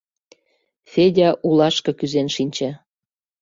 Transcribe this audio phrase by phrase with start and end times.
[0.91, 2.69] Федя улашке кӱзен шинче.